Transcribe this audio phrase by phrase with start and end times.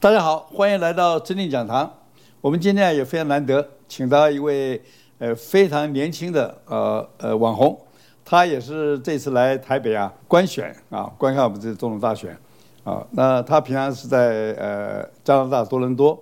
[0.00, 1.92] 大家好，欢迎来到真理讲堂。
[2.40, 4.82] 我们今天也非常难得，请到一位
[5.18, 7.78] 呃非常年轻的呃呃网红，
[8.24, 12.34] 他也是这次来台北啊观选啊观看我们这次总统大选
[12.82, 13.06] 啊。
[13.10, 16.18] 那他平常是在呃加拿大多伦多。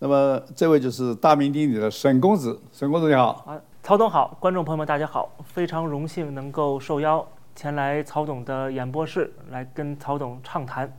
[0.00, 3.44] 那么这位就是大名鼎鼎的沈公子，沈公子你好。
[3.46, 10.92] 啊，曹总好，观众朋友们大家好，非常荣幸能够受邀前来曹总的演播室来跟曹总畅谈。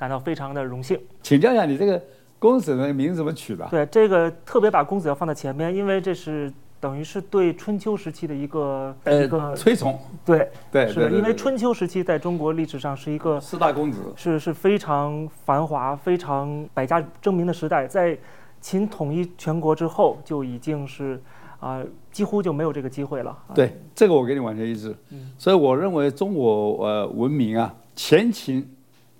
[0.00, 2.02] 感到非常的荣幸，请教一下你这个
[2.38, 3.68] 公子的名字怎么取的？
[3.70, 10.00] 对，这个特别把公子要放在前面，因为这是等于是对春秋时期的一个、呃、一个推崇。
[10.24, 17.86] 对对，是的，因为春秋时期在中国历史上是一个四大公子，是是非常繁华、非常百家争鸣的时代。
[17.86, 18.16] 在
[18.58, 21.20] 秦统一全国之后，就已经是
[21.58, 23.38] 啊、呃，几乎就没有这个机会了。
[23.54, 24.96] 对，这个我跟你完全一致。
[25.10, 28.66] 嗯，所以我认为中国呃文明啊，前秦。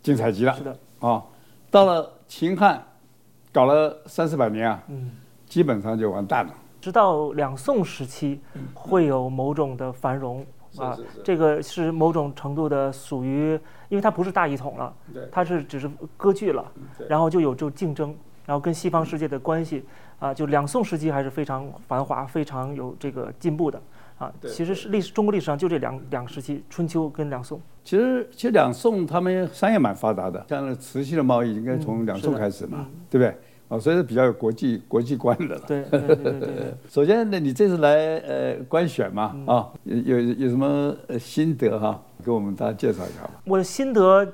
[0.02, 0.70] 精彩极了，是的。
[0.70, 1.22] 啊、哦，
[1.70, 2.82] 到了秦汉，
[3.52, 5.10] 搞了三四百年啊，嗯，
[5.46, 6.54] 基本上就完蛋了。
[6.80, 8.40] 直到两宋时期，
[8.74, 10.44] 会有某种的繁荣、
[10.78, 13.52] 嗯、啊，这个是某种程度的属于，
[13.90, 16.64] 因为它不是大一统了，对，它是只是割据了，
[17.08, 19.84] 然后就有这种竞争，然后跟西方世界的关系
[20.18, 23.80] 啊，就两宋时期还是非常繁华、非常有这个进步的。
[24.20, 27.60] 啊，其实是历史中国历史上就这两两个时期，春秋跟两宋。
[27.82, 33.34] 其实其实两宋他们商业蛮发达的，像那瓷器的贸易应该从两宋开始嘛，嗯、对不对？
[33.70, 35.62] 啊，所以是比较有国际国际观的了。
[35.66, 36.74] 对对对对，对。
[36.90, 42.02] 首先，那你这次来呃观选嘛，啊、哦，有有有什么心得哈、啊？
[42.22, 43.30] 给我们大家介绍一下吧。
[43.44, 44.26] 我的心得，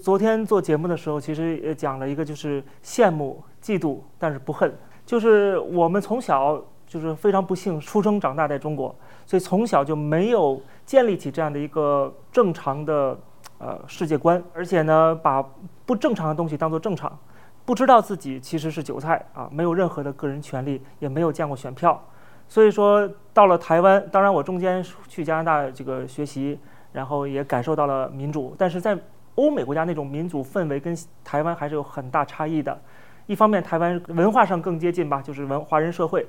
[0.00, 4.72] 昨天做节目的时候，其实也讲了一个，就是羡慕、嫉妒，但是不恨。
[5.04, 8.94] 就是我们从小就是非常不幸出生长大在中国。
[9.26, 13.18] 所以从小就没有建立起这样的一个正常的
[13.58, 15.42] 呃世界观，而且呢，把
[15.86, 17.18] 不正常的东西当做正常，
[17.64, 22.00] 不知道自己其实是韭菜啊，没有任何的个人权利，也没有见过选票。
[22.46, 26.58] 所以说到了台湾，当然我中间去加拿大这个学习，
[26.92, 28.98] 然后也感受到了民主，但是在
[29.36, 32.78] 欧美国家那种民主氛围跟台湾还是有很大差异的。
[33.24, 36.20] 一方面，台湾文化上更接近吧，就是文华人社会；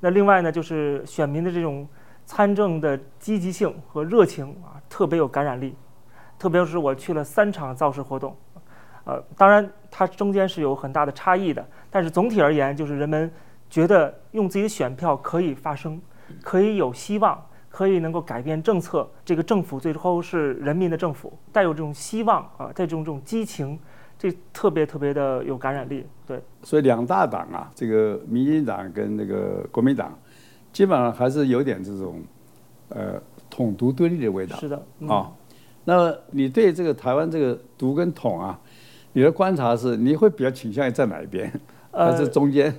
[0.00, 1.88] 那另外呢，就是选民的这种。
[2.26, 5.74] 参政的积极性和热情啊，特别有感染力。
[6.38, 8.36] 特别是我去了三场造势活动，
[9.04, 13.30] 呃，当然它中间是有很大的差异的，但是总体而言，就是人们
[13.70, 16.02] 觉得用自己的选票可以发声，
[16.42, 19.08] 可以有希望，可以能够改变政策。
[19.24, 23.78] 这个政府最后是人民的政府，带有这种希望啊，带这种这种激情，
[24.18, 26.04] 这特别特别的有感染力。
[26.26, 30.12] 对，所以两大党啊，这个民进党跟那个国民党。
[30.72, 32.22] 基本上还是有点这种，
[32.88, 34.56] 呃，统独对立的味道。
[34.56, 35.32] 是的，啊、嗯哦，
[35.84, 38.58] 那么你对这个台湾这个独跟统啊，
[39.12, 41.52] 你的观察是你会比较倾向于在哪一边，
[41.92, 42.74] 还是中间？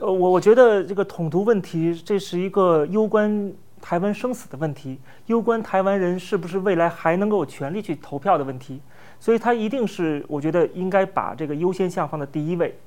[0.00, 8.80] 呃，我我觉得这个统独问题，这是一个攸关台湾生死的问题，攸关台湾人是不是未来还能够有权利去投票的问题，
[9.18, 12.78] 所以它一定是我觉得应该把这个优先项放在第一位，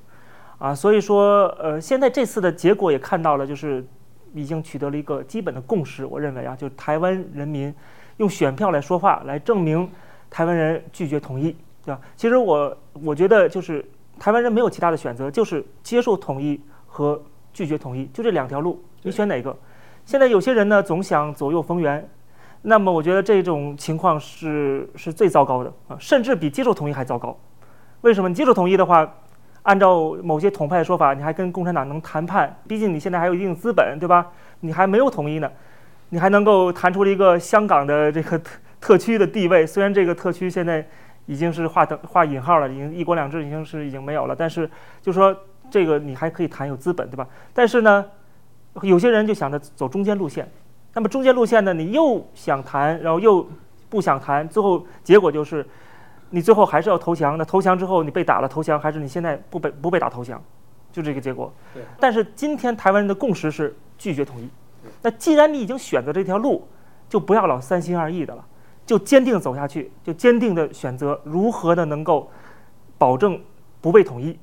[0.60, 3.86] 啊，所以说，呃，现在这次的结果也看到了，就是。
[4.36, 7.74] 已经取得了一个基本的共识，我认为啊，就是台湾人民
[8.18, 9.90] 用选票来说话，来证明
[10.30, 12.00] 台湾人拒绝统一，对吧？
[12.18, 13.84] 其实我我觉得就是
[14.20, 17.22] 台湾人没有其他的选择，就是接受统一和
[17.54, 19.56] 拒绝统一，就这两条路，你选哪个？
[20.06, 22.08] 现在有些人呢总想左右逢源，
[22.62, 27.38] 那么我觉得这种情况是是最糟糕的啊，甚至比接受统一还糟糕。
[28.02, 28.30] 为什么？
[28.30, 29.12] 你接受统一的话？
[29.66, 34.28] 按照某些统派的说法，你还跟共产党能谈判，毕竟你现在还有一定资本，对吧？
[34.60, 35.52] 你还没有统一呢，
[36.10, 39.66] 你还能够谈出了一个香港的这个特特区的地位。
[39.66, 40.86] 虽然这个特区现在
[41.26, 44.70] 已经是画等画引号了，已经一国两制已经是已经没有了，但是
[45.02, 45.36] 就说
[45.72, 47.28] 这个你还可以谈有资本，对吧？
[47.52, 48.06] 但是呢，
[48.84, 50.48] 有些人就想着走中间路线，
[50.94, 53.50] 那么中间路线呢，你又想谈，然后又
[53.90, 55.66] 不想谈，最后结果就是。
[56.30, 60.42] 你最后还是要投降，那投降之后你被打了投降，还是你现在不被不被打投降，
[60.92, 61.54] 就这个结果。
[61.74, 61.84] 对。
[62.00, 64.50] 但是今天台湾人的共识是拒绝统一。
[65.02, 66.68] 那既然你已经选择这条路，
[67.08, 68.46] 就不要老三心二意的了，
[68.86, 72.30] 就坚定走下去，就坚定的选择如何的能够
[72.98, 73.40] 保证
[73.82, 74.38] 不被统一，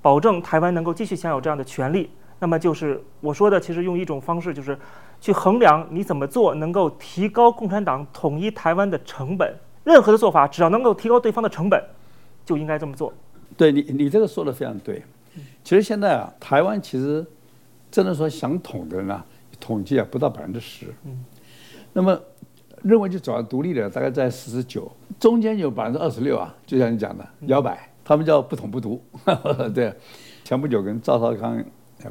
[0.00, 2.10] 保证台湾能够继续享有这样的权利。
[2.38, 4.78] 那么就是我说的，其实用一种方式，就是
[5.20, 9.54] 去衡量你怎么做能够提高共产党统一台湾的成本。
[9.86, 11.80] 任何的做法，只要能够提高对方的成本，
[12.44, 13.14] 就应该这么做。
[13.56, 15.00] 对你，你这个说的非常对。
[15.62, 17.24] 其实现在啊，台湾其实
[17.88, 19.24] 真的说想统的人啊，
[19.60, 20.92] 统计啊不到百分之十。
[21.04, 21.24] 嗯。
[21.92, 22.20] 那么
[22.82, 24.90] 认为就走向独立的大概在四十九，
[25.20, 29.00] 中间有百分之二十六啊，就像你讲的摇摆，他们叫不统不独。
[29.72, 29.94] 对，
[30.42, 31.64] 前不久跟赵少康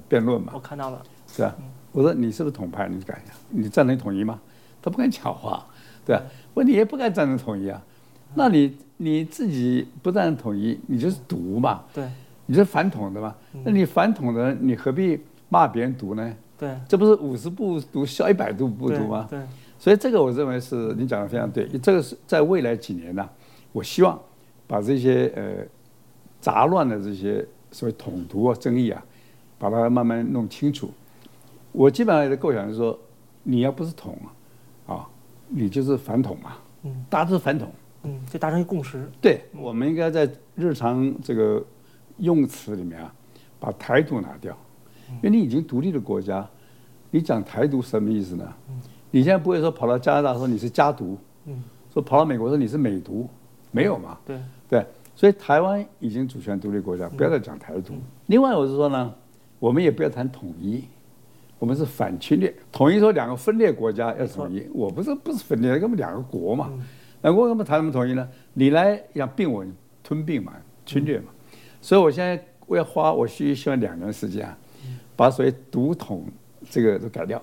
[0.08, 1.54] 辩论嘛，我看到了，是啊？
[1.92, 2.88] 我说你是不是统派？
[2.88, 3.36] 你敢讲？
[3.50, 4.40] 你赞成统一吗？
[4.82, 5.66] 他不敢讲话，
[6.06, 6.24] 对吧？
[6.54, 7.84] 问题也不该赞成统一啊，
[8.36, 12.08] 那你你自己不赞成统一，你就是独嘛，对，
[12.46, 15.20] 你是反统的嘛，那你反统的，你何必
[15.50, 16.34] 骂别人独呢？
[16.58, 19.28] 对，这不是五十步独笑一百步不独吗？
[19.30, 19.40] 对，
[19.78, 23.28] 所以这个我认为是你讲的非常对，这个是在未来几年呢，
[23.74, 24.18] 我希望
[24.68, 25.66] 把这些呃
[26.40, 29.04] 杂乱的这些所谓统独啊争议啊，
[29.58, 30.90] 把它慢慢弄清楚。
[31.72, 32.98] 我基本上的构想是说，
[33.44, 34.32] 你要不是统啊。
[35.48, 37.70] 你就是反统嘛，嗯，大家都是反统，
[38.04, 39.10] 嗯，就达成一共识。
[39.22, 41.64] 对，我们应该在日常这个
[42.18, 43.14] 用词里面啊，
[43.60, 44.58] 把台独拿掉，
[45.10, 46.48] 因为你已经独立的国家，
[47.12, 48.54] 你讲台独什么意思呢？
[49.12, 51.64] 你现在不会说跑到加拿大说你是加独，嗯，
[51.94, 53.30] 说跑到美国说你是美独，
[53.72, 54.18] 没有嘛？
[54.26, 57.94] 对对，所以台湾已经主权独立国家，不要再讲台独。
[58.26, 59.14] 另外，我是说呢，
[59.60, 60.84] 我们也不要谈统一。
[61.66, 66.72] 我们是反侵略，统一说两个分裂国家要统一，我不是不是分裂，根本两个国嘛。
[67.24, 68.30] 那为什么谈什么统一呢？
[68.54, 69.66] 你来要并我
[70.04, 70.54] 吞并嘛，
[70.86, 71.26] 侵略嘛。
[71.82, 74.56] 所以我现在我要花我需需要两年时间啊，
[75.16, 76.28] 把所谓独统
[76.70, 77.40] 这个都改掉，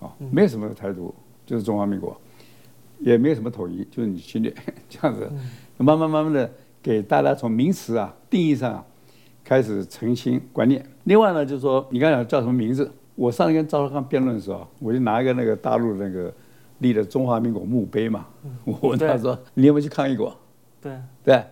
[0.00, 1.14] 啊，没有什么台独，
[1.46, 2.20] 就是中华民国，
[2.98, 4.52] 也没有什么统一，就是你侵略
[4.90, 5.30] 这样子，
[5.76, 6.50] 慢慢慢慢的
[6.82, 8.84] 给大家从名词啊定义上啊
[9.44, 10.84] 开始澄清观念。
[11.04, 12.90] 另外呢，就是说你刚才讲叫什么名字？
[13.14, 16.32] 我上次跟赵少康辩论的时候，我就拿一个那个大陆那个
[16.78, 18.26] 立的中华民国墓碑嘛，
[18.64, 20.36] 我问他说：“你有没有去抗议过？”
[20.82, 21.44] 对对，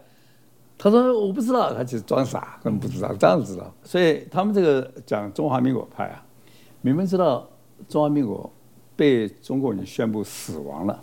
[0.77, 3.73] 他说我不知道，他就是装傻，根本不知道，这样子知道。
[3.85, 6.25] 所以他们这个讲中华民国派啊，
[6.81, 7.49] 明明知道
[7.89, 8.51] 中华民国
[8.97, 11.03] 被中共已经宣布死亡了。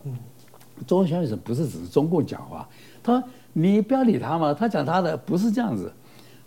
[0.85, 2.67] 中共宣布不是只是中共讲话，
[3.01, 5.91] 他说你不要理他嘛，他讲他的不是这样子。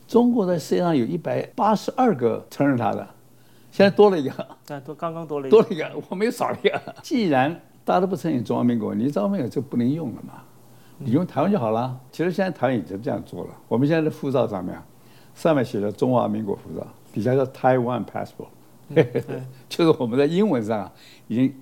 [0.07, 3.09] 中国在世界上有一百八十二个承认他的。
[3.73, 6.95] 现在多了一个，对，多刚刚多了一个，多了一个，我没有少了一个。
[7.03, 10.35] 既然大家都不承认中华民国，你中华民国就不能用了嘛？
[10.99, 11.99] 你用台湾就好了。
[12.13, 13.51] 其实现在台湾已经这样做了。
[13.67, 14.79] 我们现在的护照上面，
[15.35, 18.49] 上面写着中华民国护照，底下叫 Taiwan Passport，
[19.71, 20.93] 就是我们在英文上
[21.27, 21.55] 已经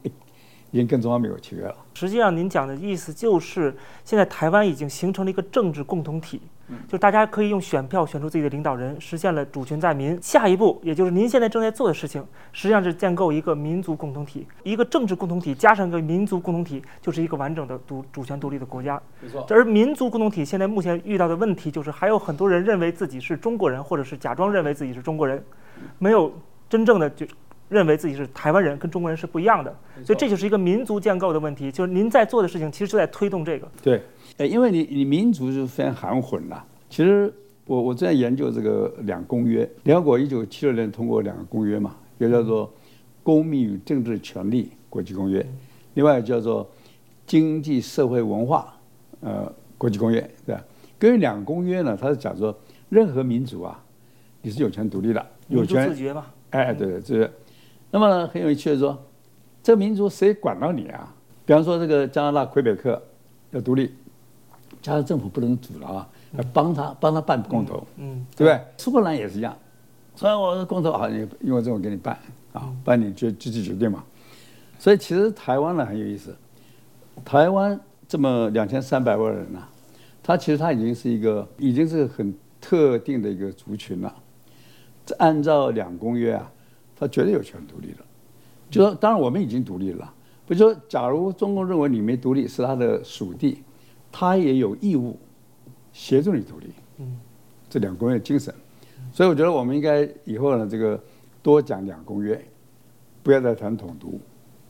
[0.73, 1.77] 已经跟中华民国契约了。
[1.95, 3.75] 实际上，您讲的意思就是，
[4.05, 6.43] 现在台湾已经形成了一个政治共同体。
[6.89, 10.19] 就大家可以用选票选出自己的领导人，实现了主权在民。
[10.21, 19.01] 下一步，也就是您现在正在做的事情，实际上是建构一个民族共同体，一个政治共同体加上一个民族共同体，就是一个完整的独主权独立的国家。
[19.21, 19.47] 没错。
[19.51, 25.43] 而民族共同体现在目前遇到的问题，就是还有很多人认为自己是中国人，或者是假装认为自己是中国人，
[25.99, 26.33] 没有
[26.69, 27.27] 真正的就
[27.69, 29.75] 认为自己是台湾人，跟中国人是不一样的。
[30.05, 31.71] 所以这就是一个民族建构的问题。
[31.71, 33.69] 就是您在做的事情，其实就在推动这个。
[33.83, 34.03] 对。
[34.41, 36.65] 哎，因为你你民族就非常含混了。
[36.89, 37.31] 其实
[37.67, 42.67] 我我正在研究这个两公约，联合国一九七六年通过两个公约嘛，一个叫做
[43.23, 45.43] 《公民与政治权利国际公约》，
[45.93, 46.65] 另外叫做
[47.27, 48.75] 《经济社会文化
[49.21, 50.65] 呃国际公约》，对吧？
[50.99, 53.79] 根据两个公约呢，它是讲说任何民族啊，
[54.41, 56.25] 你是有权独立的，有权自决嘛。
[56.49, 57.31] 哎，对对，这个。
[57.91, 58.99] 那么呢，很有趣的说，
[59.63, 61.15] 这个民族谁管到你啊？
[61.45, 63.03] 比方说这个加拿大魁北克
[63.51, 63.93] 要独立。
[64.83, 68.61] 加上政府不能阻挠啊，要帮他帮他办公投，嗯，对不对？
[68.79, 69.55] 苏格兰也是一样，
[70.17, 72.19] 所以我说公投好，你因为这种给你办
[72.53, 74.03] 啊，办你决自己决定嘛。
[74.79, 76.35] 所以其实台湾呢很有意思，
[77.25, 79.61] 台湾这么两千三百万人呐，
[80.23, 84.15] 他其实他已经是一个已经是很特定的一个族群了。
[85.05, 86.51] 这按照两公约啊，
[86.99, 87.99] 他绝对有权独立的。
[88.71, 90.11] 就说当然我们已经独立了，
[90.47, 93.63] 不就说假如中共认为你没独立是他的属地。
[94.13, 95.19] 他也有义务
[95.93, 97.19] 协助你独立，嗯，
[97.69, 98.55] 这两公约精神，
[99.13, 101.01] 所以我觉得我们应该以后呢，这个
[101.43, 102.41] 多讲两公约，
[103.23, 104.21] 不要再谈统独，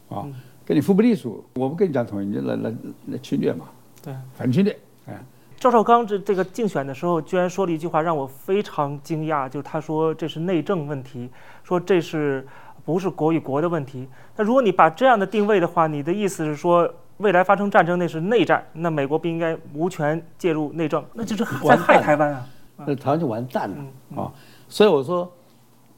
[0.09, 0.27] 啊，
[0.65, 2.75] 跟你互不隶属，我不跟你讲统一，你就来来
[3.09, 3.67] 来侵略嘛，
[4.03, 5.19] 对，反侵略，哎，
[5.59, 11.29] 赵少刚这这个竞选的时候，居然说了一句话让我非常惊讶，就是他说这是内政问题，
[11.65, 12.47] 说这是
[12.85, 14.09] 不是国与国的问题？
[14.37, 16.93] 那如果你把这样的定位的话，你的意思是说？
[17.21, 22.49] 未来发生战争那是内战，那美国不应该无权介入内政，那就是在害台湾啊！
[22.79, 24.33] 那台湾就完蛋了嗯嗯啊！
[24.71, 25.31] 所以我说，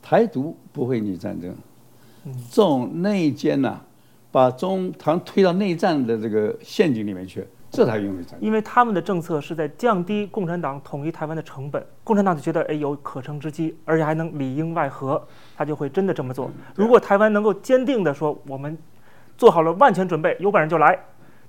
[0.03, 1.55] 台独不会引起战争，
[2.25, 3.85] 嗯这种内奸呐、啊，
[4.33, 8.39] 把中唐推到内战的这个陷阱里面去，这才用于战。
[8.41, 15.21] 因为他们的政策是在降低共产党统一台湾的成本，共产党就觉得哎有可乘之机，而且还能里应外合，
[15.57, 16.51] 他就会真的这么做。
[16.77, 18.77] 如果台湾能够坚定地说我们
[19.39, 20.97] 做好了万全准备，有本事就来，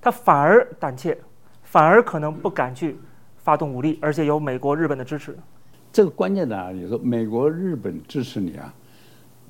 [0.00, 1.16] 他反而胆怯，
[1.62, 2.96] 反而可能不敢去
[3.36, 5.36] 发动武力，而且有美国、日本的支持。
[5.92, 6.88] 这个关键在哪里？
[6.88, 8.72] 说美国、日本支持你啊，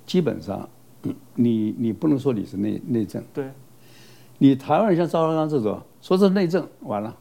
[0.05, 0.69] 基本上，
[1.37, 3.23] 你你不能说你是内内政。
[3.33, 3.49] 对，
[4.39, 7.17] 你台湾人像赵少康这种说这是内政，完了，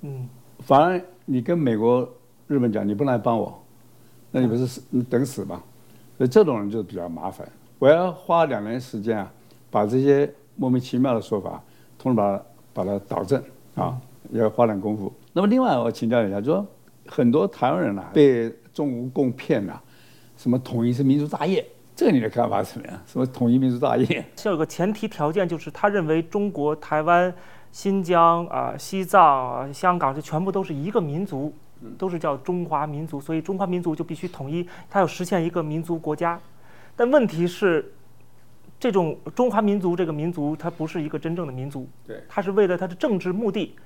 [0.00, 0.28] 嗯，
[0.58, 2.12] 反而你跟美国、
[2.48, 3.56] 日本讲你不能来帮我，
[4.32, 5.62] 那你不是等死吗？
[6.18, 7.48] 所以这种人就比较麻烦。
[7.78, 9.32] 我要花两年时间啊，
[9.70, 11.62] 把这些莫名其妙的说法，
[11.96, 13.40] 通通把它把它导正
[13.76, 13.96] 啊，
[14.32, 15.12] 要花点功夫。
[15.32, 16.66] 那么另外我请教一下，就说
[17.06, 19.80] 很多台湾人啊被中共骗了，
[20.36, 21.64] 什么统一是民族大业，
[21.94, 23.00] 这个你的看法是怎么样？
[23.06, 24.24] 什么统一民族大业？
[24.34, 27.32] 这有个前提条件，就是他认为中国台湾、
[27.76, 31.52] 新疆啊、西藏啊、香港这全部都是一个民族，
[31.98, 36.40] 都是叫中华民族，所以中华民族就必须统一，它要实现一个民族国家。
[36.96, 37.92] 但问题是，
[38.80, 43.76] 这种中华民族这个民族，它不是一个真正的民族，对，它是为了它的政治目的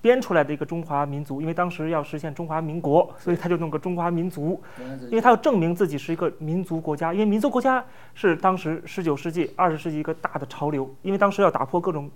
[0.00, 1.40] 编出来的一个中华民族。
[1.40, 4.62] 因为当时要实现中华民国，所以他就弄个中华民族，
[5.08, 7.12] 因为他要证明自己是一个民族国家。
[7.12, 12.08] 因为民族国家是当时十九世纪、二十世纪一个大的潮流，因为当时要打破各种。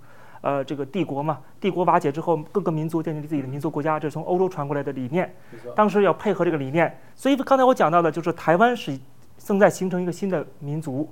[0.44, 5.34] 呃，这个帝国嘛，帝国瓦解之后，各个民族建立自己的民族国家，这是从欧洲传过来的理念。
[5.74, 8.94] 当时要配合这个理念，所以刚才我讲到的，就是台湾是
[9.38, 11.08] 正在形成一个新的民族，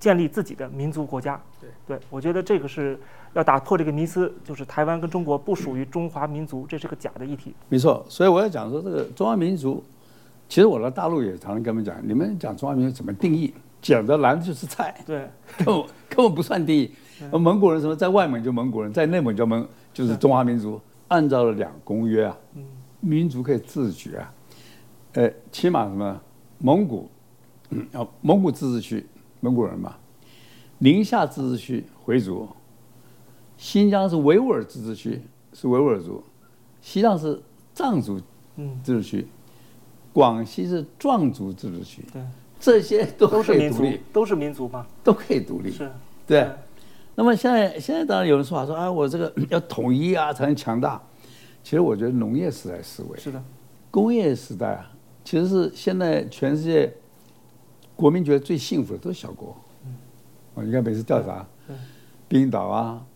[0.00, 1.38] 建立自己的民族国家。
[1.60, 2.98] 对，对我觉得这个是
[3.34, 7.54] 要打破这个迷思，就是台湾跟中国不属于中华民族，这是个假的议题。
[7.68, 9.84] 没错，所以我要讲说这个中华民族，
[10.48, 13.52] 其实我在大陆也常常跟他们讲，你们讲中华民族怎么定义？
[13.82, 16.90] 讲的难的就是菜，对， 根本根本不算定义。
[17.30, 20.80] 蒙古人什么在外蒙就蒙古人，在内蒙叫蒙，就是中华民族。
[21.08, 22.34] 按照了两公约啊，
[23.00, 24.32] 民族可以自决啊，
[25.12, 26.18] 呃，起码什么
[26.56, 27.10] 蒙古，
[27.92, 29.04] 啊， 蒙古自治区
[29.40, 29.94] 蒙古人嘛，
[30.78, 32.48] 宁夏自治区回族，
[33.58, 35.20] 新疆是维吾尔自治区
[35.52, 36.24] 是维吾尔族，
[36.80, 37.38] 西藏是
[37.74, 38.18] 藏族
[38.82, 39.26] 自治区，
[40.14, 42.22] 广西是壮族自治区，对，
[42.58, 45.92] 这些都都是民族可以独立，都是民族嘛，都可以独立，是，
[46.26, 46.48] 对。
[47.14, 51.00] 那么现在现在当然有人说法说啊，我这个 要统一啊才能强大。
[51.62, 53.42] 其实我觉得农业时代思维是的，
[53.90, 54.90] 工业时代啊，
[55.24, 56.92] 其实是现在全世界
[57.94, 59.56] 国民觉得最幸福的都是小国。
[59.84, 59.94] 嗯，
[60.56, 61.46] 啊，你看每次调查，
[62.26, 63.06] 冰岛啊，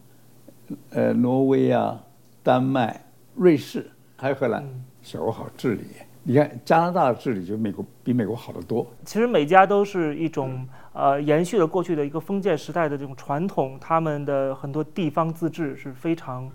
[0.91, 2.01] 呃，挪威啊，
[2.43, 4.65] 丹麦、瑞士还有荷兰，
[5.03, 5.85] 小国好治理。
[6.29, 8.85] 你看加拿大的治理就美国比美国好得多。
[9.05, 16.51] 其实每家都是一种呃延续了过去的一个封建时代的这种传统，他们的很多地方自治是非常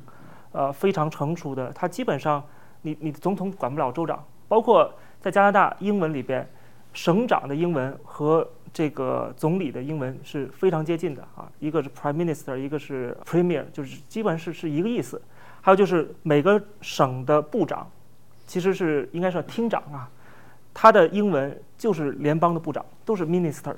[0.52, 1.72] 呃非常成熟的。
[1.72, 2.44] 他基本上
[2.82, 6.46] 你你总统管不了州长，包括在加拿大英文里边，
[6.92, 15.22] 省长的英文和这个总理的英文是非常接近的啊，一个是 Prime Minister，一个是 Premier，就是基本是是一个意思。
[15.62, 17.90] 还有就是每个省的部长。
[18.52, 20.10] 其实是应该说厅长啊，
[20.74, 23.78] 他的英文就是联邦的部长，都是 ministers，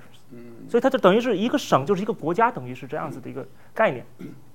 [0.67, 4.03] 所以他就等于是一个省就是一个国家，等于是这样子的一个概念。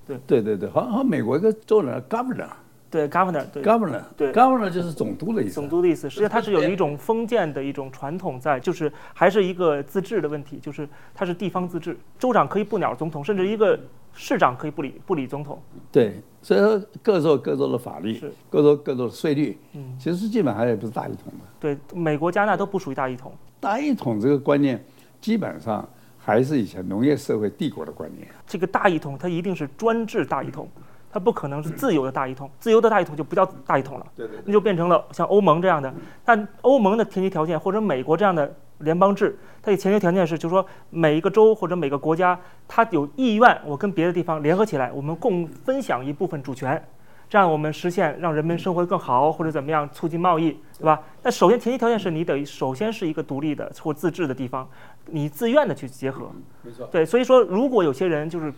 [0.04, 2.48] 对对对对，好像好像美国一个州长 governor，
[2.90, 5.54] 对 governor，对 governor，对 governor 就是总督的意思。
[5.54, 13.78] 总督的意思，实际上它是有一种封建的一种传统在，就是还是一个自治的问题，就是它是地方自治，州长可以不鸟总统，甚至一个。
[14.20, 21.45] 市长可以不理不理总统，对，所以说各州各州的法律，各州各州的税率，嗯，其实基本上也不是大一统的。
[21.59, 23.33] 对，美国加拿大都不属于大一统。
[23.61, 24.83] 大一统这个观念，
[25.21, 28.26] 基本上还是以前农业社会帝国的观念。
[28.47, 30.68] 这个大一统，它一定是专制大一统，
[31.11, 32.49] 它不可能是自由的大一统。
[32.61, 35.92] 自由的大一统就不叫大一统了，对对，那就变成了像欧盟这样的。
[36.25, 38.54] 但欧盟的前提条件，或者美国这样的。
[38.78, 46.82] 联邦制，它的前提条件是，就是说每一个州或者每个国家，它有意愿，我跟别的地方联合起来，我们共分享一部分主权，
[47.28, 51.02] 这样我们实现让人们生活得更好，或者怎么样促进贸易，对吧？
[51.23, 54.68] 那首先前提条件是你得首先是一个独立的或自治的地方，
[55.06, 56.30] 你自愿的去结合，
[56.62, 56.87] 没错。
[56.92, 58.52] 对，所以说如果有些人就是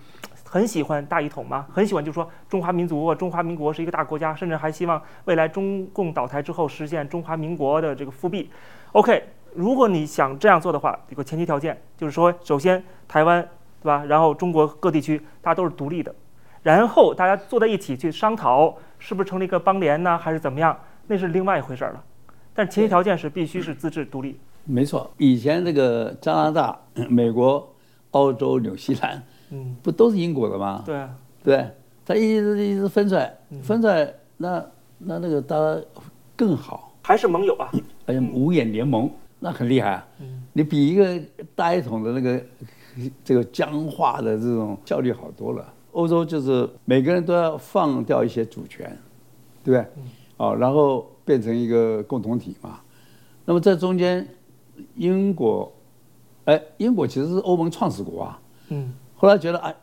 [0.45, 8.51] 很喜欢大一统嘛，很喜欢就是说中华民族或中华民国是一个大国家，甚至还希望未来中共倒台之后实现中华民国的这个复辟
[8.93, 9.25] ，OK。
[9.55, 13.43] 如果你想这样做的话，有个前提条件，就是说，首先台湾，
[13.83, 14.05] 对吧？
[14.05, 16.15] 然后中国各地区，大家都是独立的，
[16.63, 20.79] 然后大家坐在一起去商讨，是不是成立一个邦联呢，还是怎么样？
[21.07, 22.05] 那是另外一回事儿了。
[22.55, 24.39] 但前提条件是必须是自治独立。
[24.65, 26.79] 没错，以前这个加拿大、
[27.09, 27.67] 美国、
[28.13, 30.83] 澳洲、纽西兰，嗯，不都是英国的吗？
[30.85, 31.11] 对啊，
[31.43, 31.67] 对，
[32.05, 34.65] 它一直一直分出来，分出来，那
[34.99, 35.81] 那那个大家
[36.37, 37.71] 更好，还是盟友啊，
[38.07, 40.09] 而且五眼联盟，那很厉害啊。
[40.21, 41.21] 嗯，你比一个
[41.57, 42.41] 大一统的那个
[43.25, 45.75] 这个僵化的这种效率好多了。
[45.93, 48.97] 欧洲就是每个人都要放掉一些主权，
[49.65, 50.05] 对不对？
[50.37, 52.81] 哦，然后变成一个共同体嘛。
[53.45, 54.25] 那么在中间。
[54.95, 55.71] 英国，
[56.47, 58.41] 哎，英国其实是欧盟创始国啊。
[58.71, 58.95] 嗯。
[59.15, 59.75] 后来觉得哎，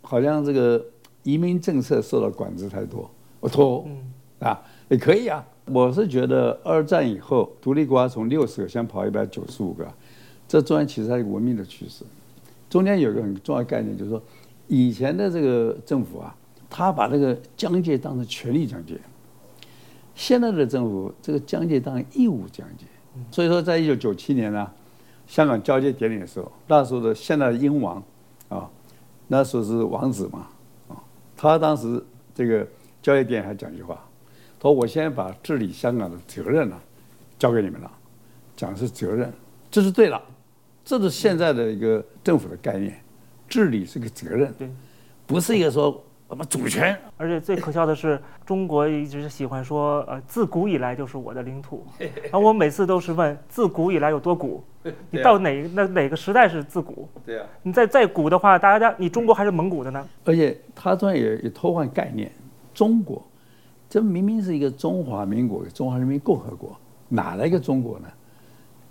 [0.00, 0.82] 好像这个
[1.24, 3.84] 移民政策受到管制太多，我脱欧。
[3.86, 4.12] 嗯。
[4.38, 5.46] 啊，也可以啊。
[5.72, 9.86] 我是觉得二战以后，独立国家从六十个先跑一百九十五个，
[10.48, 12.04] 这中间其实它是一个文明的趋势。
[12.68, 14.22] 中间有一个很重要的概念，就是说，
[14.68, 16.34] 以前的这个政府啊，
[16.68, 18.98] 他把这个疆界当成权力疆界，
[20.14, 22.86] 现在的政府这个疆界当成义务疆界。
[23.30, 24.70] 所以说，在一九九七年呢，
[25.26, 28.02] 香港交接典礼的时候，那时候的现在的英王，
[28.48, 28.70] 啊，
[29.26, 30.46] 那时候是王子嘛，
[30.88, 30.94] 啊，
[31.36, 32.66] 他当时这个
[33.02, 34.00] 交接典礼还讲一句话，
[34.60, 36.76] 说：“我先把治理香港的责任呢，
[37.38, 37.90] 交给你们了，
[38.56, 39.32] 讲的是责任，
[39.70, 40.20] 这是对了，
[40.84, 43.00] 这是现在的一个政府的概念，
[43.48, 44.70] 治理是个责任，对，
[45.26, 46.96] 不是一个说。”什么主权？
[47.16, 51.84] 而且最可笑的是，中国一直喜欢说，呃，自古以来就是我的领土。
[51.98, 54.62] 然后我每次都是问，自古以来有多古？
[55.10, 57.08] 你到哪那哪个时代是自古？
[57.26, 57.44] 对啊。
[57.64, 60.06] 你再再古的话，大家你中国还是蒙古的呢？
[60.24, 62.30] 而且他这也也偷换概念，
[62.72, 63.20] 中国，
[63.90, 66.74] 这明明是一个中华民国、中华人民共和国，
[67.08, 68.06] 哪来一个中国呢？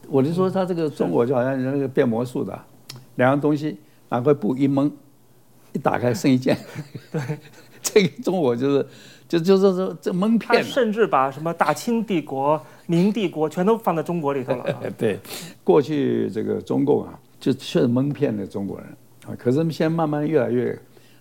[0.08, 2.60] 我就说他这个中国就好像那个变魔术的，
[3.16, 3.78] 两样东西
[4.10, 4.92] 拿块布一蒙。
[5.72, 6.58] 一打开剩一件，
[7.12, 7.22] 对，
[7.84, 8.88] 这个中国就是，
[9.28, 10.64] 就就是说这蒙骗。
[10.64, 14.66] 他甚至把什么大清帝国、明帝国全都放在中国里头了。
[14.98, 15.20] 对，
[15.64, 18.88] 过去这个中共啊，就确实蒙骗了中国人
[19.28, 19.38] 啊。
[19.38, 20.76] 可是现在慢慢越来越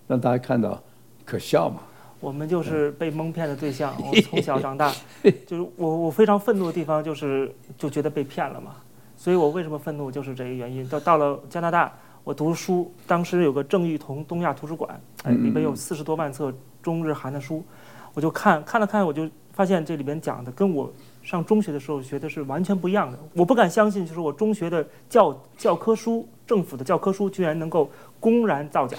[0.07, 0.83] 让大家看到
[1.27, 1.83] 可笑嘛。
[2.21, 3.95] 我们就是被蒙骗的对象。
[4.05, 4.93] 我从小长大，
[5.47, 8.77] 就是我我非常愤怒的地方就是就觉得被骗了嘛。
[9.17, 10.89] 所以我为什么愤怒，就是这个原因。
[10.89, 11.93] 到到了加拿大。
[12.25, 16.53] 我读书，当时有个郑裕彤东亚图书馆，哎，里面有四十多万册
[16.83, 17.65] 中日韩的书，
[18.13, 23.19] 我就看看了看，我就发现这里面讲的跟我上中学的时候学的是完全不一样的。
[23.33, 28.99] 我不敢相信，就是我中学的教教科书，政府的教科书居然能够公然造假，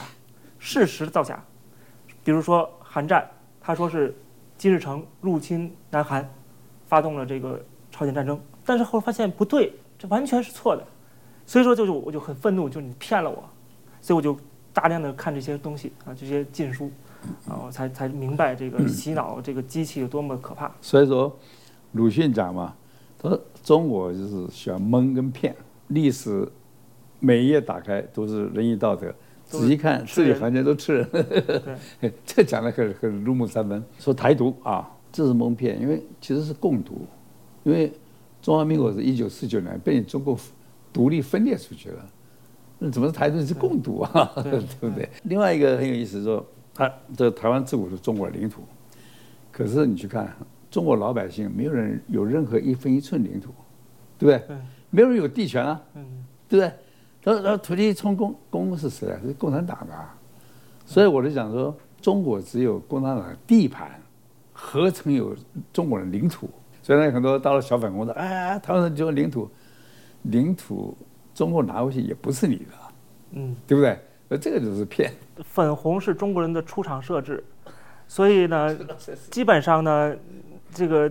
[0.58, 1.40] 事实造假。
[2.24, 3.30] 比如说韩战，
[3.62, 4.16] 他说是
[4.58, 6.28] 金日成入侵南韩，
[6.88, 10.84] 发动了这个朝鲜战争，但是后来发现不对，这完全是错的。
[11.46, 13.44] 所以说，就是我就很愤怒，就是你骗了我，
[14.02, 14.36] 所以我就
[14.74, 16.92] 大量的看这些东西啊，这些禁书，
[17.48, 20.72] 啊，我才才明白这个洗脑这个机器有多么可怕。
[20.82, 21.38] 所以说，
[21.92, 22.76] 鲁迅讲嘛，
[23.20, 25.56] 他说中国就是喜欢蒙跟骗，
[25.88, 26.48] 历史
[27.20, 29.14] 每一页打开都是仁义道德，
[29.50, 31.10] 仔细看字里行间都吃人。
[32.00, 33.84] 对， 这讲的很很入木三分。
[33.98, 37.06] 说台独啊，这是蒙骗，因为其实是共独，
[37.64, 37.92] 因为
[38.42, 40.38] 中华民国是一九四九年被你中国。
[40.92, 42.04] 独立分裂出去了，
[42.80, 44.32] 那怎么是台独是共独啊？
[44.42, 45.08] 对，对不对？
[45.26, 48.64] 另外一个很有意思说，说他这台湾自古是中国领土，
[49.52, 50.36] 可是你去看
[50.72, 53.52] 中国老百姓，没有人有任何一分一寸领土，
[54.18, 54.48] 对不对？
[54.48, 54.58] 对，
[54.90, 55.80] 没有人有地权啊，
[56.48, 56.72] 对不对？
[57.22, 59.20] 他说：“土地充公公是谁啊？
[59.26, 59.94] 是共产党的。”
[60.86, 64.00] 所以我就想说，中国只有共产党的地盘，
[64.54, 65.36] 何曾有
[65.72, 66.50] 中国人领土？
[66.82, 69.50] 所以呢，很多到了小粉红的，哎，台湾人就领土。
[70.24, 70.98] 领土，
[71.34, 72.74] 中国拿回去也不是你的，
[73.32, 73.98] 嗯，对不对？
[74.28, 75.14] 那这个就是骗。
[75.44, 77.44] 粉红是中国人的出厂设置，
[78.08, 78.78] 所以呢，
[79.32, 80.16] 基本上呢，
[80.74, 81.10] 这个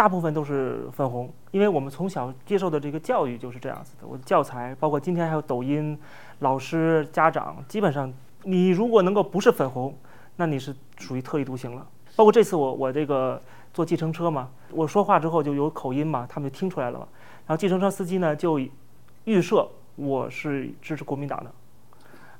[0.00, 4.06] 大部分都是粉红，因为我们从小接受的这个教育就是这样子的。
[4.06, 5.94] 我的教材，包括今天还有抖音，
[6.38, 8.10] 老师、家长，基本上
[8.44, 9.94] 你如果能够不是粉红，
[10.36, 11.86] 那你是属于特立独行了。
[12.16, 13.42] 包括这次我我这个
[13.74, 17.06] 坐计程车嘛，我说话之后就有口音嘛，他们就听出来了嘛。
[17.46, 18.58] 然后计程车司机呢就
[19.24, 21.52] 预设我是支持国民党的，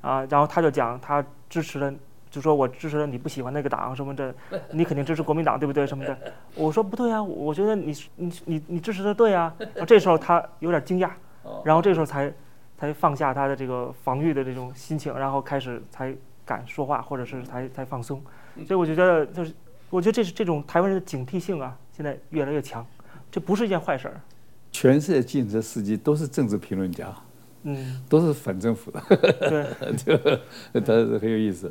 [0.01, 1.93] 啊，然后他就讲他支持了，
[2.31, 4.33] 就说我支持了你不喜欢那个党什么的，
[4.71, 6.17] 你肯定支持国民党对不对什么的？
[6.55, 9.53] 我说不对啊，我觉得你你你你支持的对啊。
[9.85, 11.09] 这时候他有点惊讶，
[11.65, 12.33] 然后这时候才
[12.77, 16.15] 才放下他的这个防御的这种心情，然后开始才
[16.45, 18.21] 敢说话，或者是才才放松。
[18.65, 19.53] 所以我觉得就是
[19.89, 22.85] 我觉得这是这种台湾人的警惕性啊，现在越来越强，
[23.29, 24.21] 这不是一件坏事儿。
[24.71, 27.13] 全世界计程车司机都是政治评论家，
[27.63, 29.03] 嗯，都是反政府的，
[29.49, 30.39] 对，
[30.73, 31.69] 就他是很有意思。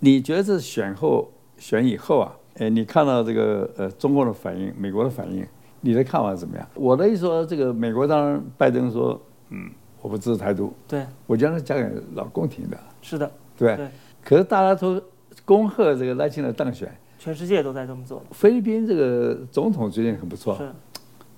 [0.00, 5.46] 你觉得这选后选以后啊，哎，你看到这个呃中共的反应，美国的反应，
[5.80, 6.66] 你的看法怎么样？
[6.74, 9.70] 我的意思说，这个美国当然拜登说，嗯，
[10.02, 13.76] 我不支持台独，对，我将来讲给老共听的，是的，对。
[13.76, 13.88] 对
[14.22, 15.02] 可是大家都
[15.46, 18.22] 恭贺这个赖清德当选，全世界都在这么做。
[18.32, 20.70] 菲律宾这个总统最近很不错，是，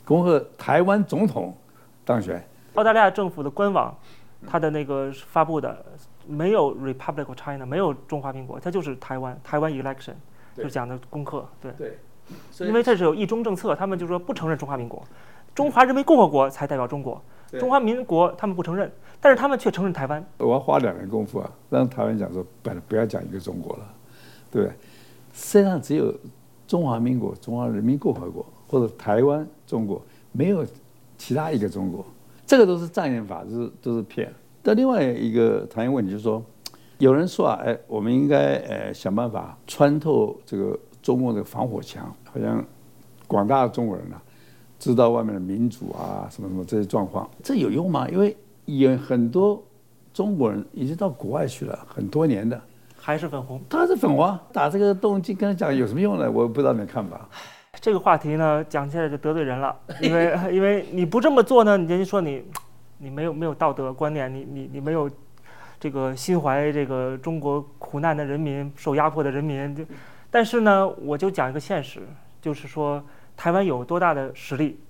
[0.04, 1.56] 恭贺台湾总统
[2.04, 2.44] 当选。
[2.74, 3.96] 澳大利亚政府的官网，
[4.46, 5.84] 它的那个发布的
[6.26, 10.14] 没有 Republic of China，没有中华民国，它就是台湾，台湾 election，
[10.56, 11.72] 就是讲的功课，对。
[11.78, 11.98] 对。
[12.60, 15.02] 因为这是有一中政策，他们就说不承认中华民国，
[15.54, 17.20] 中华人民共和国才代表中国，
[17.58, 20.24] 中华民国他们不承认，但是他们却承认台湾。
[20.38, 23.94] 我要花两年功夫啊，让台湾讲说，不不要讲一个中国了，
[24.50, 24.74] 对不对？
[25.34, 26.14] 世界上只有
[26.66, 30.64] 中华民国、中华人民共和国或者台湾中国，没有
[31.18, 32.06] 其他一个中国，
[32.46, 34.32] 这个都是障眼法，都是都是骗。
[34.62, 36.42] 但另外一个谈一个问题就是说，
[36.98, 40.78] 有人说啊，哎，我们应该呃想办法穿透这个。
[41.02, 42.64] 中国的防火墙，好像
[43.26, 44.22] 广大的中国人呢、啊，
[44.78, 48.08] 知道外面的民主啊，什么什么这些状况，这有用吗？
[48.08, 49.60] 因为有很多
[50.14, 52.62] 中国人已经到国外去了很多年的，
[52.96, 56.30] 还是粉红，他是粉红，打这个动静跟他讲有什么用呢？
[56.30, 57.28] 我不知道你的看法。
[57.80, 62.44] 这个话题呢，讲起来就得罪人了，因为因为你不这么做呢，人家说你
[63.02, 65.10] 你没有没有道德观念，你你你没有
[65.80, 69.84] 这个心怀这个中国苦难的人民受压迫的人民就。
[70.30, 72.00] 但是呢，我就讲一个现实，
[72.40, 73.04] 就是说，
[73.36, 74.80] 台湾有多大的实力，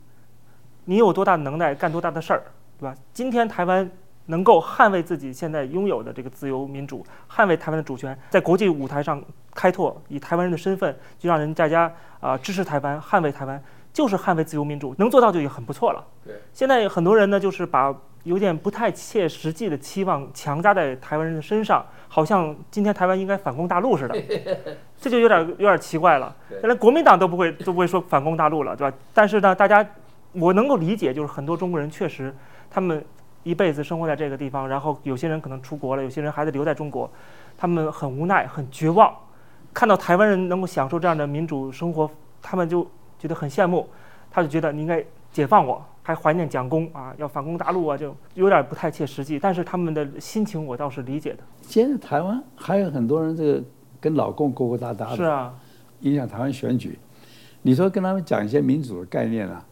[0.84, 2.42] 你有多大的能耐，干多大的事儿，
[2.78, 2.94] 对吧？
[3.14, 3.90] 今天台湾
[4.26, 9.20] 能够捍卫自己现在拥有的这个自由民主，捍卫台湾的主权，在国际舞台上
[9.54, 13.60] 开拓，以台湾人的身份，就让人大家啊、支持台湾，捍卫台湾，
[13.92, 16.04] 就是捍卫自由民主，能做到就已经很不错了。
[16.24, 17.94] 对，现在很多人呢，就是把。
[18.24, 24.16] 有点不太切实际的期望强加在台湾人的身上，好像今天台湾应该反攻大陆似的，
[24.96, 26.32] 这就有点有点奇怪了。
[26.48, 28.96] 原来国民党都不会都不会说反攻大陆了，对吧？
[29.12, 29.84] 但是呢，大家
[30.34, 32.32] 我能够理解，就是很多中国人确实
[32.70, 33.04] 他们
[33.42, 37.10] 一辈子生活在这个地方，然后有些人可能出国了，有些人还得留在中国，
[37.58, 39.12] 他们很无奈很绝望，
[39.74, 42.08] 看到台湾人能够享受这样的民主生活，
[42.40, 42.88] 他们就
[43.22, 43.88] 觉得很羡慕，
[44.32, 45.80] 他就觉得你应该解放我。
[46.04, 49.38] 还怀念蒋公啊，要反攻大陆啊，就有点不太切实际。
[49.38, 51.38] 但是他们的心情我倒是理解的。
[51.60, 53.62] 现在台湾还有很多人这个
[54.00, 55.54] 跟老共勾勾搭搭的，是啊，
[56.00, 56.98] 影响台湾选举。
[57.62, 59.64] 你说跟他们讲一些民主的概念啊，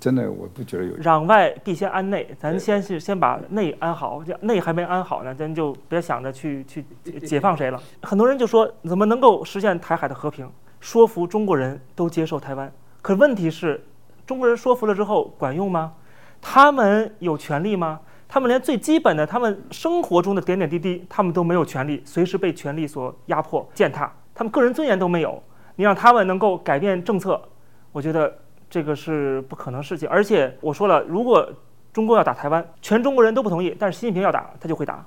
[0.00, 0.96] 真的我不觉得有。
[0.96, 6.84] 攘外必先安内，咱先是先把内安好，这内还没安好呢，咱就别想着去去
[7.20, 7.80] 解放谁了。
[8.02, 10.50] 很多人就说，怎么能够实现台海的和平？
[10.80, 12.72] 说服中国人都接受台湾，
[13.02, 13.84] 可问题是。
[14.26, 15.92] 中国人说服了之后管用吗？
[16.40, 17.98] 他们有权利吗？
[18.28, 25.42] 他们连最基本的他们生活中的点点滴滴，他们都没有权利，随时被权力所压迫践踏，他们个人尊严都没有。
[25.74, 27.42] 你让他们能够改变政策，
[27.90, 28.32] 我觉得
[28.68, 30.08] 这个是不可能事情。
[30.08, 31.50] 而且我说了，如果
[31.92, 35.04] 中共要打台湾，全中国人都不同意，但是习近平要打，他就会打；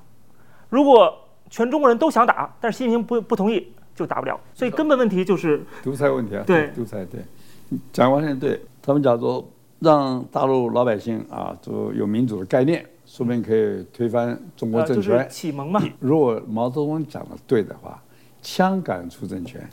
[0.67, 1.17] 如果
[1.49, 4.37] 全中国人都想打，但是习近平不不同意，就打不了。
[4.53, 6.43] 所以根本问题就是独裁问题啊！
[6.45, 7.21] 对，独裁对，
[7.91, 8.59] 讲完全对。
[8.81, 9.47] 他们讲说，
[9.79, 15.25] 让大陆老百姓啊，就有民主的概念，说不定可以推翻中国政权。
[15.29, 15.81] 启蒙嘛。
[16.01, 18.03] 如果毛泽东讲的对的话，
[18.41, 19.65] 枪杆出政权，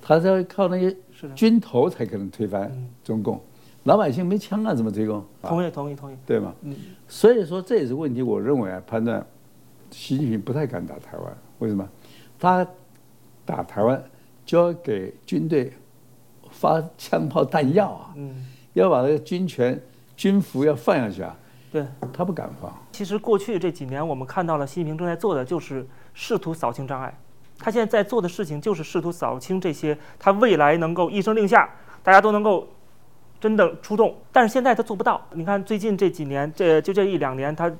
[0.00, 0.96] 他是要靠那些
[1.34, 2.72] 军头才可能推翻
[3.04, 3.38] 中共。
[3.84, 5.22] 老百姓没枪啊，怎么推动？
[5.42, 6.16] 同意，同意，同意。
[6.24, 6.54] 对吗？
[6.62, 6.74] 嗯。
[7.06, 8.22] 所以说这也是问题。
[8.22, 9.24] 我认为啊，判断
[9.90, 11.36] 习近平不太敢打台湾。
[11.58, 11.86] 为什么？
[12.38, 12.66] 他
[13.44, 14.02] 打台湾
[14.46, 15.70] 就要给军队。
[16.58, 19.80] 发枪炮弹药啊，嗯，要把这个军权、
[20.16, 21.36] 军服要放下去啊，
[21.70, 22.72] 对，他不敢放。
[22.90, 27.16] 其实过去这几年，我们看到了习近平正在做的就是试图扫清障碍。
[27.60, 31.70] 他现在在做的事情就是试图扫清这些，他未来能够一声令下，
[32.02, 32.66] 大家都能够
[33.40, 34.16] 真的出动。
[34.32, 35.24] 但是现在他做不到。
[35.34, 37.72] 你看最近这几年，这就这一两年，他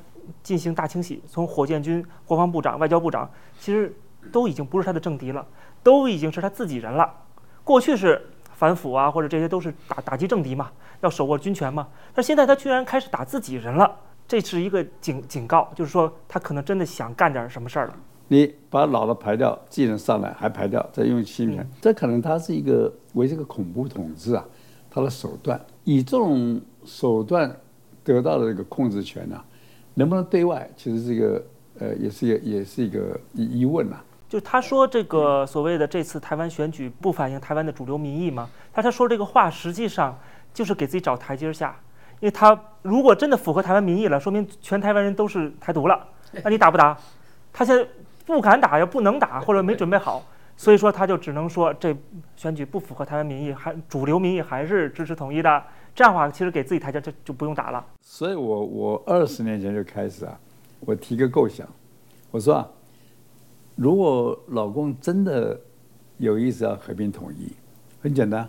[0.45, 3.93] 进行大清洗，从火箭军、国防部长、外交部长，其实
[4.31, 5.45] 都已经不是他的政敌了，
[5.83, 7.13] 都已经是他自己人了。
[7.65, 8.25] 过去是。
[8.59, 10.69] 反腐啊，或者这些都是打打击政敌嘛，
[11.01, 11.87] 要手握军权嘛。
[12.13, 13.89] 但现在他居然开始打自己人了，
[14.27, 17.95] 这是一个警警告，就是说他可能真的想干点什么事儿了。
[18.27, 24.45] 你把老的排掉，技能上来还排掉，再用新人，这可能他是一个为这个恐怖统治啊，
[24.91, 27.57] 他的手段，以这种手段
[28.03, 29.45] 得到的这个控制权呢、啊，
[29.95, 31.45] 能不能对外，其实这个
[31.79, 34.05] 呃，也是也也是一个疑问呐、啊。
[34.29, 38.49] 就他说这个所谓的这次台湾选举不反映台湾的主流民意吗？
[38.73, 40.19] 他他说这个话实际上
[40.53, 41.75] 就是给自己找台阶下，
[42.21, 46.07] 因为他如果真的符合台湾民意了，说明全台湾人都是台独了，
[46.45, 46.97] 那你打不打？
[47.53, 47.87] 他现在
[48.27, 50.23] 不敢打，又不能打，或者没准备好，
[50.59, 51.97] 所以说他就只能说这
[52.37, 55.63] 选举不符合台湾民意，还主流民意还是支持统一的。
[55.95, 57.85] 这样的话，其实给自己台阶就就不用打了。
[58.03, 60.39] 所以我我二十年前就开始啊，
[60.81, 61.67] 我提个构想，
[62.31, 62.69] 我说啊，
[63.79, 65.57] 如果老公真的
[66.17, 67.53] 有意思要和平统一，
[68.03, 68.49] 很简单，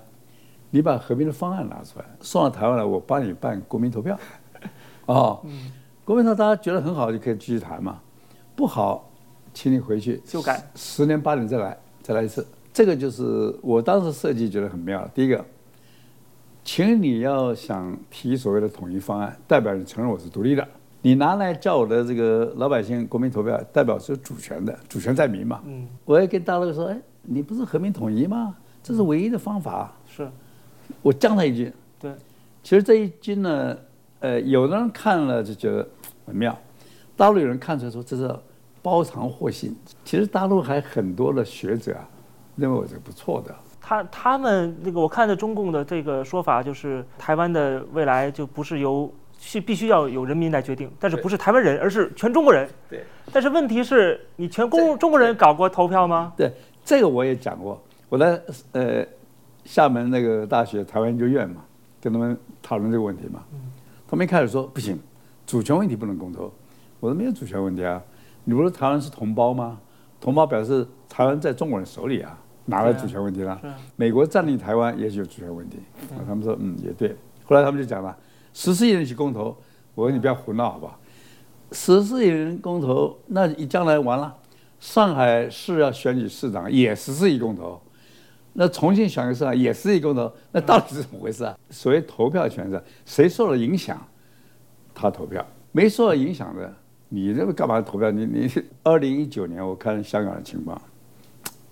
[0.72, 4.20] 你把和平的方案拿出来，送到台湾来，我帮你办国民投票。
[5.06, 5.40] 哦，
[6.04, 8.02] 国民投票大家觉得很好，就可以继续谈嘛。
[8.56, 9.08] 不好，
[9.54, 12.44] 请你回去修改，十年八年再来，再来一次。
[12.74, 15.08] 这个就是我当时设计觉得很妙。
[15.14, 15.46] 第一个。
[16.62, 20.68] 请你要想提所谓的统一方案，代表你承认我是独立的。
[21.02, 25.62] 你拿来叫我的这个老百姓国民投票，代表是主权的，主权在民嘛。
[25.66, 25.88] 嗯。
[26.06, 28.56] 我也跟大陆说，哎，你不是和平统一吗？
[28.84, 29.94] 这是唯一的方法。
[30.08, 30.30] 是。
[31.02, 31.72] 我将他一军。
[32.00, 32.12] 对。
[32.62, 33.78] 其实这一军呢，
[34.20, 35.88] 呃，有的人看了就觉得
[36.26, 36.58] 很妙，
[37.16, 38.36] 大陆有人看出来说这是
[38.82, 39.76] 包藏祸心。
[40.04, 42.10] 其实大陆还很多的学者啊，
[42.58, 43.56] 认为我是不错的。
[43.82, 52.70] 他他们那个，我看的中共的这个说法就是，台湾的未来就不是由是必须要有人民来决定，但是不是台湾人，而是全中国人。
[52.90, 53.04] 对。
[53.32, 56.34] 但是问题是你全公中国人搞过投票吗？
[56.36, 56.52] 对，
[56.84, 57.82] 这个我也讲过。
[58.10, 58.42] 我在
[58.74, 59.06] 呃
[59.64, 61.64] 厦门那个大学台湾研究院嘛，
[62.02, 63.44] 跟他们讨论这个问题嘛。
[63.54, 63.60] 嗯。
[64.08, 65.00] 他们一开始说不行，
[65.48, 66.52] 主权问题不能公投。
[67.00, 68.02] 我说没有主权问题啊，
[68.44, 69.80] 你不是台湾是同胞吗？
[70.20, 72.38] 同胞表示台湾在中国人手里啊。
[72.66, 73.60] 哪来主权问题了？
[73.96, 75.80] 美国占领台湾也许有主权问题。
[76.28, 77.16] 他们说嗯也对。
[77.46, 78.16] 后来他们就讲了，
[78.54, 79.56] 十四亿人去公投。
[79.96, 81.00] 我说你不要胡闹好不好？
[81.72, 84.36] 十四亿人公投，那你将来完了，
[84.80, 87.82] 上海市要选举市长也十四亿公投，
[88.54, 91.58] 那重庆选个市长也十四亿公投，那到底是怎么回事啊？
[91.70, 94.02] 所谓投票权是谁受了影响，
[94.94, 96.74] 他投票；没受到影响的，
[97.10, 98.10] 你这个干嘛投票？
[98.10, 98.52] 你你
[98.84, 100.82] 二零一九年我看香港的情况。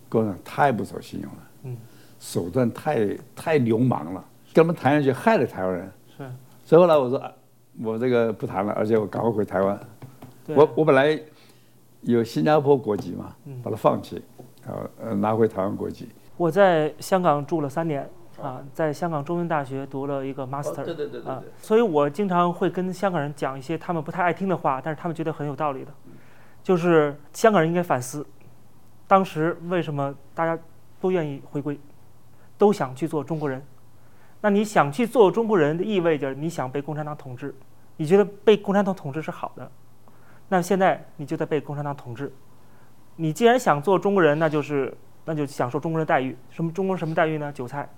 [0.09, 1.77] 共产党太不守信用了，嗯，
[2.17, 5.91] 手段太太流氓了，跟他们谈下去害了台湾人。
[6.17, 6.31] 是，
[6.67, 7.31] 所以后来我说，
[7.81, 9.79] 我这个不谈了，而且我赶快回台湾。
[10.47, 11.17] 我我本来
[12.01, 14.21] 有新加坡国籍嘛，把它放弃，
[14.99, 16.09] 呃拿回台湾国籍。
[16.35, 18.05] 我在香港住了三年
[18.41, 25.91] 啊，在香港中文大学读了一个 master，对对对对，啊，所以我经常会跟香港人讲一些他们不太爱听的话，但是他们觉得很有道理的，
[26.61, 28.27] 就是香港人应该反思。
[29.07, 30.61] 当时为什么大家
[30.99, 31.79] 都愿意回归，
[32.57, 33.63] 都想去做中国人？
[34.41, 37.53] 那你想去做中国人的意味着你想被共产党统治，
[37.97, 39.69] 你觉得被共产党统治是好的？
[40.49, 42.31] 那现在你就在被共产党统治。
[43.15, 44.95] 你既然想做中国人，那就是
[45.25, 46.37] 那就享受中国人的待遇。
[46.51, 47.51] 什么中国人什么待遇呢？
[47.51, 47.89] 韭菜。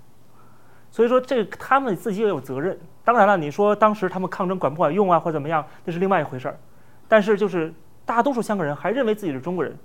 [0.90, 2.76] 所以说这个他们自己也有责任。
[3.04, 6.58] 当然了，你说当时他们抗争管不管用啊，或者怎么样，那是另外一回事儿。
[7.06, 7.72] 但是就是
[8.04, 9.76] 大多数香港人还认为自己是中国人。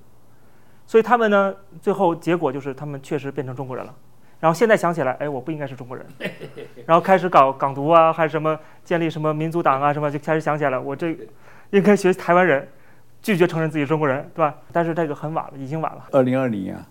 [0.87, 3.93] 所以他们呢，最后结果就是他们确实变成中国人了。
[4.39, 6.05] 然后现在想起来，哎，我不应该是中国人。
[6.85, 11.15] 然后开始搞港独啊，还是什么建立什么民族党啊，什么就开始想起来了，我这
[11.71, 12.67] 应该学台湾人，
[13.21, 14.55] 拒绝承认自己是中国人，对吧？
[14.71, 16.05] 但是这个很晚了，已经晚了。
[16.11, 16.87] 二零二零啊，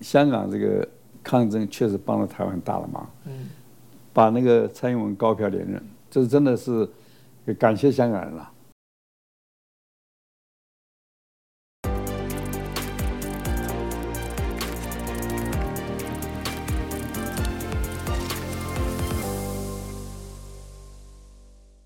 [0.00, 0.86] 香港这个
[1.22, 3.10] 抗争确实帮了台湾大了忙。
[3.24, 3.48] 嗯。
[4.12, 6.88] 把那个蔡英文高票连任，这是真的是
[7.58, 8.50] 感谢香港人了。